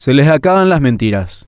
Se 0.00 0.14
les 0.14 0.28
acaban 0.28 0.68
las 0.68 0.80
mentiras. 0.80 1.46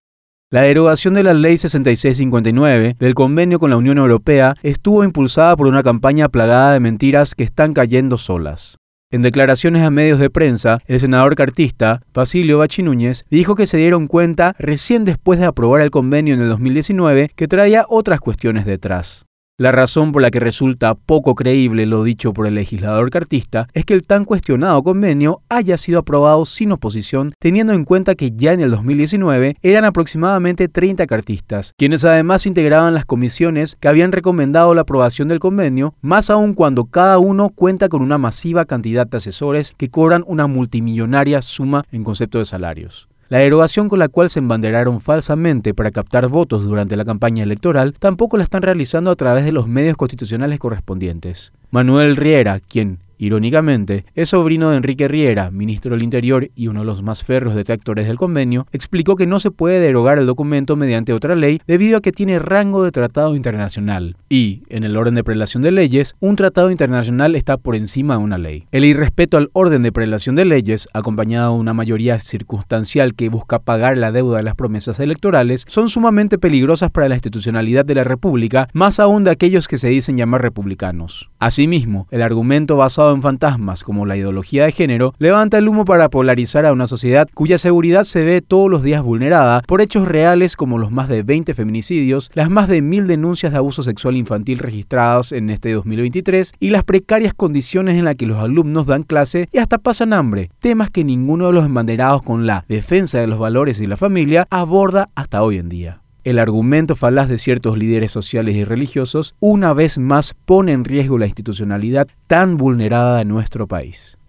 La 0.50 0.62
derogación 0.62 1.14
de 1.14 1.22
la 1.22 1.34
Ley 1.34 1.56
6659 1.56 2.96
del 2.98 3.14
convenio 3.14 3.60
con 3.60 3.70
la 3.70 3.76
Unión 3.76 3.98
Europea 3.98 4.56
estuvo 4.64 5.04
impulsada 5.04 5.54
por 5.56 5.68
una 5.68 5.84
campaña 5.84 6.28
plagada 6.28 6.72
de 6.72 6.80
mentiras 6.80 7.36
que 7.36 7.44
están 7.44 7.74
cayendo 7.74 8.18
solas. 8.18 8.76
En 9.12 9.22
declaraciones 9.22 9.84
a 9.84 9.90
medios 9.90 10.18
de 10.18 10.30
prensa, 10.30 10.80
el 10.86 10.98
senador 10.98 11.36
cartista, 11.36 12.02
Basilio 12.12 12.58
Bachi 12.58 12.82
Núñez, 12.82 13.24
dijo 13.30 13.54
que 13.54 13.66
se 13.66 13.76
dieron 13.76 14.08
cuenta 14.08 14.56
recién 14.58 15.04
después 15.04 15.38
de 15.38 15.46
aprobar 15.46 15.82
el 15.82 15.92
convenio 15.92 16.34
en 16.34 16.40
el 16.40 16.48
2019 16.48 17.30
que 17.36 17.46
traía 17.46 17.86
otras 17.88 18.18
cuestiones 18.18 18.66
detrás. 18.66 19.26
La 19.60 19.72
razón 19.72 20.10
por 20.10 20.22
la 20.22 20.30
que 20.30 20.40
resulta 20.40 20.94
poco 20.94 21.34
creíble 21.34 21.84
lo 21.84 22.02
dicho 22.02 22.32
por 22.32 22.46
el 22.46 22.54
legislador 22.54 23.10
cartista 23.10 23.68
es 23.74 23.84
que 23.84 23.92
el 23.92 24.04
tan 24.04 24.24
cuestionado 24.24 24.82
convenio 24.82 25.42
haya 25.50 25.76
sido 25.76 25.98
aprobado 25.98 26.46
sin 26.46 26.72
oposición, 26.72 27.34
teniendo 27.38 27.74
en 27.74 27.84
cuenta 27.84 28.14
que 28.14 28.30
ya 28.34 28.54
en 28.54 28.60
el 28.60 28.70
2019 28.70 29.56
eran 29.60 29.84
aproximadamente 29.84 30.68
30 30.68 31.06
cartistas, 31.06 31.74
quienes 31.76 32.06
además 32.06 32.46
integraban 32.46 32.94
las 32.94 33.04
comisiones 33.04 33.76
que 33.78 33.88
habían 33.88 34.12
recomendado 34.12 34.72
la 34.72 34.80
aprobación 34.80 35.28
del 35.28 35.40
convenio, 35.40 35.92
más 36.00 36.30
aún 36.30 36.54
cuando 36.54 36.86
cada 36.86 37.18
uno 37.18 37.50
cuenta 37.50 37.90
con 37.90 38.00
una 38.00 38.16
masiva 38.16 38.64
cantidad 38.64 39.06
de 39.06 39.18
asesores 39.18 39.74
que 39.76 39.90
cobran 39.90 40.24
una 40.26 40.46
multimillonaria 40.46 41.42
suma 41.42 41.84
en 41.92 42.02
concepto 42.02 42.38
de 42.38 42.46
salarios. 42.46 43.09
La 43.30 43.38
derogación 43.38 43.88
con 43.88 44.00
la 44.00 44.08
cual 44.08 44.28
se 44.28 44.40
embanderaron 44.40 45.00
falsamente 45.00 45.72
para 45.72 45.92
captar 45.92 46.26
votos 46.26 46.64
durante 46.64 46.96
la 46.96 47.04
campaña 47.04 47.44
electoral 47.44 47.94
tampoco 47.96 48.36
la 48.36 48.42
están 48.42 48.62
realizando 48.62 49.08
a 49.12 49.14
través 49.14 49.44
de 49.44 49.52
los 49.52 49.68
medios 49.68 49.96
constitucionales 49.96 50.58
correspondientes. 50.58 51.52
Manuel 51.70 52.16
Riera, 52.16 52.58
quien 52.58 52.98
Irónicamente, 53.20 54.06
es 54.14 54.30
sobrino 54.30 54.70
de 54.70 54.78
Enrique 54.78 55.06
Riera, 55.06 55.50
ministro 55.50 55.92
del 55.92 56.02
Interior 56.02 56.48
y 56.56 56.68
uno 56.68 56.80
de 56.80 56.86
los 56.86 57.02
más 57.02 57.22
ferros 57.22 57.54
detractores 57.54 58.06
del 58.06 58.16
convenio, 58.16 58.66
explicó 58.72 59.14
que 59.14 59.26
no 59.26 59.40
se 59.40 59.50
puede 59.50 59.78
derogar 59.78 60.18
el 60.18 60.24
documento 60.24 60.74
mediante 60.74 61.12
otra 61.12 61.34
ley 61.34 61.60
debido 61.66 61.98
a 61.98 62.00
que 62.00 62.12
tiene 62.12 62.38
rango 62.38 62.82
de 62.82 62.92
tratado 62.92 63.36
internacional. 63.36 64.16
Y, 64.30 64.62
en 64.70 64.84
el 64.84 64.96
orden 64.96 65.16
de 65.16 65.22
prelación 65.22 65.62
de 65.62 65.70
leyes, 65.70 66.16
un 66.18 66.34
tratado 66.34 66.70
internacional 66.70 67.36
está 67.36 67.58
por 67.58 67.76
encima 67.76 68.16
de 68.16 68.22
una 68.22 68.38
ley. 68.38 68.64
El 68.72 68.86
irrespeto 68.86 69.36
al 69.36 69.50
orden 69.52 69.82
de 69.82 69.92
prelación 69.92 70.34
de 70.34 70.46
leyes, 70.46 70.88
acompañado 70.94 71.52
de 71.52 71.60
una 71.60 71.74
mayoría 71.74 72.18
circunstancial 72.20 73.14
que 73.14 73.28
busca 73.28 73.58
pagar 73.58 73.98
la 73.98 74.12
deuda 74.12 74.38
de 74.38 74.44
las 74.44 74.54
promesas 74.54 74.98
electorales, 74.98 75.66
son 75.68 75.90
sumamente 75.90 76.38
peligrosas 76.38 76.90
para 76.90 77.10
la 77.10 77.16
institucionalidad 77.16 77.84
de 77.84 77.96
la 77.96 78.04
República, 78.04 78.68
más 78.72 78.98
aún 78.98 79.24
de 79.24 79.30
aquellos 79.30 79.68
que 79.68 79.76
se 79.76 79.88
dicen 79.88 80.16
llamar 80.16 80.40
republicanos. 80.40 81.28
Asimismo, 81.38 82.08
el 82.10 82.22
argumento 82.22 82.78
en 83.14 83.22
fantasmas 83.22 83.84
como 83.84 84.06
la 84.06 84.16
ideología 84.16 84.64
de 84.64 84.72
género, 84.72 85.14
levanta 85.18 85.58
el 85.58 85.68
humo 85.68 85.84
para 85.84 86.08
polarizar 86.08 86.66
a 86.66 86.72
una 86.72 86.86
sociedad 86.86 87.28
cuya 87.34 87.58
seguridad 87.58 88.04
se 88.04 88.24
ve 88.24 88.42
todos 88.42 88.70
los 88.70 88.82
días 88.82 89.02
vulnerada 89.02 89.62
por 89.66 89.80
hechos 89.80 90.08
reales 90.08 90.56
como 90.56 90.78
los 90.78 90.90
más 90.90 91.08
de 91.08 91.22
20 91.22 91.54
feminicidios, 91.54 92.30
las 92.34 92.50
más 92.50 92.68
de 92.68 92.82
mil 92.82 93.06
denuncias 93.06 93.52
de 93.52 93.58
abuso 93.58 93.82
sexual 93.82 94.16
infantil 94.16 94.58
registradas 94.58 95.32
en 95.32 95.50
este 95.50 95.72
2023 95.72 96.52
y 96.60 96.70
las 96.70 96.84
precarias 96.84 97.34
condiciones 97.34 97.96
en 97.96 98.04
las 98.04 98.16
que 98.16 98.26
los 98.26 98.38
alumnos 98.38 98.86
dan 98.86 99.02
clase 99.02 99.48
y 99.52 99.58
hasta 99.58 99.78
pasan 99.78 100.12
hambre, 100.12 100.50
temas 100.60 100.90
que 100.90 101.04
ninguno 101.04 101.46
de 101.46 101.52
los 101.52 101.66
embanderados 101.66 102.22
con 102.22 102.46
la 102.46 102.64
defensa 102.68 103.18
de 103.18 103.26
los 103.26 103.38
valores 103.38 103.80
y 103.80 103.86
la 103.86 103.96
familia 103.96 104.46
aborda 104.50 105.06
hasta 105.14 105.42
hoy 105.42 105.58
en 105.58 105.68
día. 105.68 105.99
El 106.22 106.38
argumento 106.38 106.96
falaz 106.96 107.28
de 107.28 107.38
ciertos 107.38 107.78
líderes 107.78 108.10
sociales 108.10 108.54
y 108.54 108.64
religiosos 108.64 109.34
una 109.40 109.72
vez 109.72 109.98
más 109.98 110.34
pone 110.44 110.72
en 110.72 110.84
riesgo 110.84 111.16
la 111.16 111.26
institucionalidad 111.26 112.08
tan 112.26 112.58
vulnerada 112.58 113.18
de 113.18 113.24
nuestro 113.24 113.66
país. 113.66 114.19